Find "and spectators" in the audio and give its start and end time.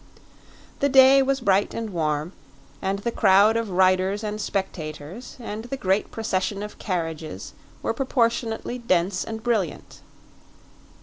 4.23-5.37